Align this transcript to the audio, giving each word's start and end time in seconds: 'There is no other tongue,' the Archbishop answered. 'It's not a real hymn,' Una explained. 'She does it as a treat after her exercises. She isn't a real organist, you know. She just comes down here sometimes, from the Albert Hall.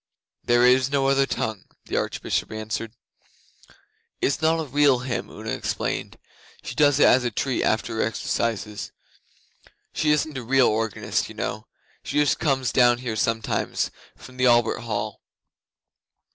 'There 0.45 0.65
is 0.65 0.89
no 0.89 1.05
other 1.07 1.27
tongue,' 1.27 1.65
the 1.85 1.95
Archbishop 1.95 2.51
answered. 2.51 2.93
'It's 4.19 4.41
not 4.41 4.59
a 4.59 4.63
real 4.65 5.01
hymn,' 5.01 5.29
Una 5.29 5.51
explained. 5.51 6.17
'She 6.63 6.73
does 6.73 6.99
it 6.99 7.05
as 7.05 7.23
a 7.23 7.29
treat 7.29 7.61
after 7.63 7.97
her 7.97 8.01
exercises. 8.01 8.91
She 9.93 10.09
isn't 10.09 10.39
a 10.39 10.41
real 10.43 10.69
organist, 10.69 11.29
you 11.29 11.35
know. 11.35 11.67
She 12.03 12.17
just 12.17 12.39
comes 12.39 12.71
down 12.71 12.97
here 12.97 13.15
sometimes, 13.15 13.91
from 14.15 14.37
the 14.37 14.47
Albert 14.47 14.79
Hall. 14.79 15.21